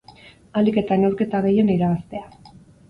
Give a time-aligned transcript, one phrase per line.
[0.61, 2.57] Ahalik eta neurketa gehien irabaztea.